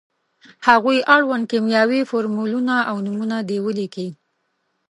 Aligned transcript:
هغو 0.65 0.91
اړوند 1.15 1.45
کیمیاوي 1.51 2.01
فورمولونه 2.09 2.75
او 2.89 2.95
نومونه 3.05 3.37
دې 3.49 3.57
ولیکي. 3.65 4.07